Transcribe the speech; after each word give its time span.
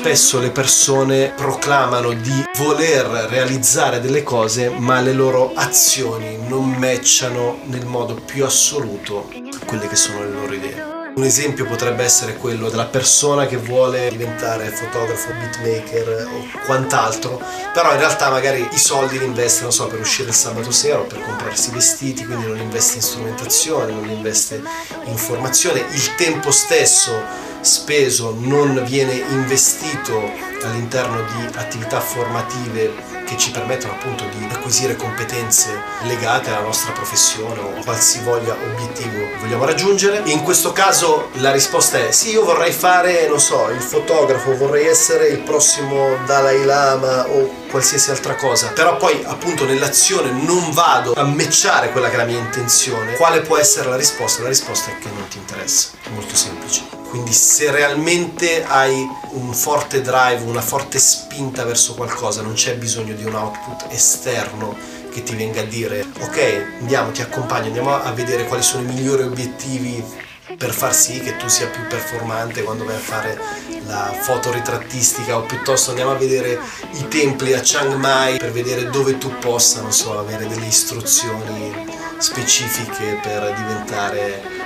spesso 0.00 0.40
le 0.40 0.50
persone 0.50 1.34
proclamano 1.36 2.14
di 2.14 2.44
voler 2.56 3.04
realizzare 3.28 4.00
delle 4.00 4.22
cose, 4.22 4.70
ma 4.70 4.98
le 5.02 5.12
loro 5.12 5.52
azioni 5.54 6.38
non 6.48 6.70
matchano 6.70 7.58
nel 7.64 7.84
modo 7.84 8.14
più 8.14 8.46
assoluto 8.46 9.28
quelle 9.66 9.88
che 9.88 9.96
sono 9.96 10.20
le 10.20 10.30
loro 10.30 10.54
idee. 10.54 10.98
Un 11.16 11.22
esempio 11.22 11.66
potrebbe 11.66 12.02
essere 12.02 12.36
quello 12.36 12.70
della 12.70 12.86
persona 12.86 13.46
che 13.46 13.58
vuole 13.58 14.08
diventare 14.08 14.70
fotografo, 14.70 15.34
beatmaker 15.34 16.28
o 16.32 16.64
quant'altro, 16.64 17.38
però 17.74 17.92
in 17.92 17.98
realtà 17.98 18.30
magari 18.30 18.66
i 18.72 18.78
soldi 18.78 19.18
li 19.18 19.26
investe, 19.26 19.64
non 19.64 19.72
so, 19.72 19.86
per 19.86 20.00
uscire 20.00 20.28
il 20.28 20.34
sabato 20.34 20.70
sera 20.70 21.00
o 21.00 21.04
per 21.04 21.20
comprarsi 21.20 21.72
vestiti, 21.72 22.24
quindi 22.24 22.46
non 22.46 22.56
investe 22.56 22.96
in 22.96 23.02
strumentazione, 23.02 23.92
non 23.92 24.08
investe 24.08 24.62
in 25.04 25.16
formazione, 25.18 25.84
il 25.90 26.14
tempo 26.14 26.50
stesso 26.50 27.48
speso 27.60 28.34
non 28.38 28.82
viene 28.84 29.12
investito 29.12 30.48
all'interno 30.62 31.22
di 31.22 31.58
attività 31.58 32.00
formative 32.00 33.08
che 33.30 33.36
ci 33.36 33.52
permettono 33.52 33.92
appunto 33.92 34.24
di 34.24 34.48
acquisire 34.50 34.96
competenze 34.96 35.68
legate 36.02 36.50
alla 36.50 36.62
nostra 36.62 36.90
professione 36.90 37.60
o 37.60 37.80
qualsivoglia 37.84 38.54
obiettivo 38.54 39.24
vogliamo 39.38 39.64
raggiungere. 39.64 40.22
In 40.24 40.42
questo 40.42 40.72
caso 40.72 41.28
la 41.34 41.52
risposta 41.52 41.98
è 41.98 42.10
sì, 42.10 42.30
io 42.30 42.44
vorrei 42.44 42.72
fare, 42.72 43.28
non 43.28 43.38
so, 43.38 43.68
il 43.70 43.80
fotografo, 43.80 44.56
vorrei 44.56 44.86
essere 44.86 45.28
il 45.28 45.38
prossimo 45.38 46.16
Dalai 46.26 46.64
Lama 46.64 47.28
o 47.28 47.58
qualsiasi 47.70 48.10
altra 48.10 48.34
cosa, 48.34 48.72
però 48.72 48.96
poi 48.96 49.22
appunto 49.24 49.64
nell'azione 49.64 50.32
non 50.32 50.72
vado 50.72 51.12
a 51.14 51.22
matchare 51.22 51.92
quella 51.92 52.08
che 52.08 52.14
è 52.14 52.18
la 52.18 52.24
mia 52.24 52.38
intenzione. 52.38 53.14
Quale 53.14 53.42
può 53.42 53.56
essere 53.56 53.88
la 53.88 53.96
risposta? 53.96 54.42
La 54.42 54.48
risposta 54.48 54.90
è 54.90 54.98
che 54.98 55.08
non 55.08 55.28
ti 55.28 55.38
interessa, 55.38 55.90
è 56.02 56.08
molto 56.08 56.34
semplice. 56.34 56.99
Quindi 57.10 57.32
se 57.32 57.72
realmente 57.72 58.64
hai 58.64 59.04
un 59.30 59.52
forte 59.52 60.00
drive, 60.00 60.44
una 60.44 60.60
forte 60.60 61.00
spinta 61.00 61.64
verso 61.64 61.94
qualcosa, 61.94 62.40
non 62.40 62.52
c'è 62.52 62.76
bisogno 62.76 63.14
di 63.14 63.24
un 63.24 63.34
output 63.34 63.86
esterno 63.90 64.76
che 65.10 65.24
ti 65.24 65.34
venga 65.34 65.60
a 65.60 65.64
dire 65.64 66.06
ok, 66.20 66.76
andiamo, 66.78 67.10
ti 67.10 67.20
accompagno, 67.20 67.66
andiamo 67.66 68.00
a 68.00 68.12
vedere 68.12 68.46
quali 68.46 68.62
sono 68.62 68.88
i 68.88 68.92
migliori 68.92 69.24
obiettivi 69.24 70.28
per 70.56 70.70
far 70.70 70.94
sì 70.94 71.18
che 71.18 71.36
tu 71.36 71.48
sia 71.48 71.66
più 71.66 71.84
performante 71.88 72.62
quando 72.62 72.84
vai 72.84 72.94
a 72.94 72.98
fare 72.98 73.38
la 73.86 74.16
foto 74.20 74.52
ritrattistica 74.52 75.36
o 75.36 75.42
piuttosto 75.42 75.90
andiamo 75.90 76.12
a 76.12 76.16
vedere 76.16 76.60
i 76.92 77.08
templi 77.08 77.54
a 77.54 77.60
Chiang 77.60 77.94
Mai 77.94 78.38
per 78.38 78.52
vedere 78.52 78.88
dove 78.88 79.18
tu 79.18 79.36
possa, 79.38 79.80
non 79.80 79.92
so, 79.92 80.16
avere 80.16 80.46
delle 80.46 80.66
istruzioni 80.66 81.74
specifiche 82.18 83.18
per 83.20 83.52
diventare 83.56 84.59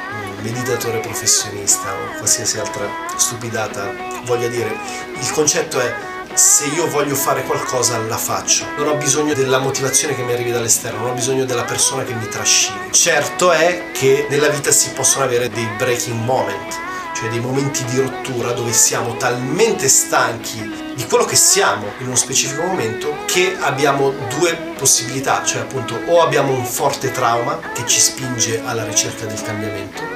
meditatore 0.45 0.99
professionista 0.99 1.91
o 1.95 2.19
qualsiasi 2.19 2.59
altra 2.59 2.87
stupidata 3.17 3.91
voglia 4.27 4.49
dire. 4.49 4.77
Il 5.19 5.31
concetto 5.33 5.81
è 5.81 5.95
se 6.35 6.67
io 6.67 6.87
voglio 6.89 7.15
fare 7.15 7.45
qualcosa 7.45 7.97
la 7.99 8.19
faccio. 8.19 8.67
Non 8.77 8.89
ho 8.89 8.97
bisogno 8.97 9.33
della 9.33 9.59
motivazione 9.59 10.15
che 10.15 10.23
mi 10.23 10.33
arrivi 10.33 10.51
dall'esterno, 10.51 11.01
non 11.01 11.11
ho 11.11 11.15
bisogno 11.15 11.47
della 11.47 11.65
persona 11.65 12.05
che 12.05 12.13
mi 12.13 12.29
trascini. 12.29 12.93
Certo 12.93 13.53
è 13.53 13.93
che 13.93 14.27
nella 14.29 14.49
vita 14.49 14.71
si 14.71 14.91
possono 14.91 15.25
avere 15.25 15.49
dei 15.49 15.67
breaking 15.79 16.23
moment, 16.23 16.79
cioè 17.15 17.31
dei 17.31 17.41
momenti 17.41 17.83
di 17.85 18.01
rottura 18.01 18.53
dove 18.53 18.73
siamo 18.73 19.17
talmente 19.17 19.89
stanchi 19.89 20.93
di 20.95 21.07
quello 21.07 21.25
che 21.25 21.37
siamo 21.37 21.87
in 22.01 22.07
uno 22.09 22.17
specifico 22.17 22.63
momento 22.63 23.17
che 23.25 23.57
abbiamo 23.59 24.13
due 24.39 24.55
possibilità, 24.77 25.43
cioè 25.43 25.63
appunto 25.63 25.99
o 26.07 26.21
abbiamo 26.21 26.53
un 26.53 26.67
forte 26.67 27.13
trauma 27.13 27.61
che 27.73 27.87
ci 27.87 28.01
spinge 28.01 28.61
alla 28.63 28.85
ricerca 28.85 29.25
del 29.25 29.41
cambiamento 29.41 30.14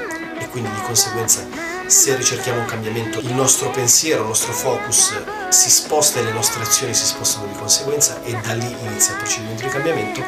quindi 0.58 0.80
di 0.80 0.86
conseguenza 0.86 1.46
se 1.86 2.16
ricerchiamo 2.16 2.60
un 2.60 2.66
cambiamento 2.66 3.20
il 3.20 3.32
nostro 3.32 3.70
pensiero, 3.70 4.22
il 4.22 4.28
nostro 4.28 4.52
focus 4.52 5.22
si 5.48 5.70
sposta 5.70 6.18
e 6.18 6.24
le 6.24 6.32
nostre 6.32 6.62
azioni 6.62 6.92
si 6.92 7.06
spostano 7.06 7.46
di 7.46 7.54
conseguenza 7.56 8.20
e 8.24 8.32
da 8.42 8.52
lì 8.54 8.76
inizia 8.82 9.12
il 9.12 9.18
procedimento 9.18 9.62
di 9.62 9.68
cambiamento, 9.68 10.22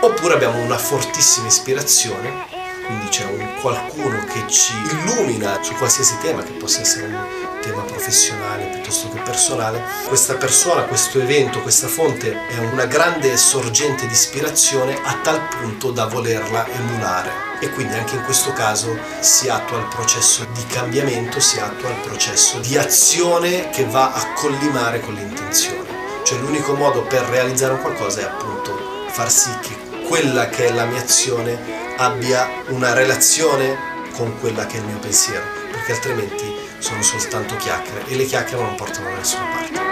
oppure 0.00 0.34
abbiamo 0.34 0.60
una 0.62 0.78
fortissima 0.78 1.46
ispirazione, 1.46 2.46
quindi 2.86 3.08
c'è 3.08 3.24
un 3.24 3.60
qualcuno 3.60 4.24
che 4.24 4.48
ci 4.48 4.72
illumina 4.90 5.62
su 5.62 5.74
qualsiasi 5.74 6.16
tema, 6.22 6.42
che 6.42 6.52
possa 6.52 6.80
essere 6.80 7.06
un 7.06 7.26
tema 7.60 7.82
professionale 7.82 8.65
piuttosto 8.86 9.08
che 9.08 9.20
personale, 9.20 9.82
questa 10.06 10.34
persona, 10.34 10.84
questo 10.84 11.20
evento, 11.20 11.60
questa 11.60 11.88
fonte 11.88 12.46
è 12.46 12.58
una 12.58 12.86
grande 12.86 13.36
sorgente 13.36 14.06
di 14.06 14.12
ispirazione 14.12 14.96
a 15.02 15.18
tal 15.22 15.40
punto 15.48 15.90
da 15.90 16.06
volerla 16.06 16.68
emulare 16.68 17.44
e 17.60 17.70
quindi 17.70 17.94
anche 17.94 18.14
in 18.14 18.22
questo 18.22 18.52
caso 18.52 18.96
si 19.20 19.48
attua 19.48 19.78
il 19.78 19.88
processo 19.88 20.46
di 20.52 20.64
cambiamento, 20.66 21.40
si 21.40 21.58
attua 21.58 21.90
il 21.90 22.00
processo 22.02 22.60
di 22.60 22.76
azione 22.76 23.70
che 23.70 23.84
va 23.86 24.12
a 24.12 24.32
collimare 24.34 25.00
con 25.00 25.14
l'intenzione. 25.14 25.94
Cioè 26.22 26.38
l'unico 26.38 26.74
modo 26.74 27.02
per 27.02 27.22
realizzare 27.22 27.74
un 27.74 27.80
qualcosa 27.80 28.20
è 28.20 28.24
appunto 28.24 28.78
far 29.08 29.30
sì 29.30 29.50
che 29.60 30.04
quella 30.06 30.48
che 30.48 30.66
è 30.66 30.72
la 30.72 30.84
mia 30.84 31.00
azione 31.00 31.58
abbia 31.96 32.48
una 32.68 32.92
relazione 32.92 33.94
con 34.12 34.38
quella 34.38 34.66
che 34.66 34.76
è 34.76 34.80
il 34.80 34.86
mio 34.86 34.98
pensiero, 34.98 35.44
perché 35.72 35.92
altrimenti 35.92 36.55
sono 36.78 37.02
soltanto 37.02 37.56
chiacchiere 37.56 38.06
e 38.06 38.16
le 38.16 38.24
chiacchiere 38.24 38.62
non 38.62 38.74
portano 38.74 39.10
da 39.10 39.16
nessuna 39.16 39.44
parte. 39.44 39.86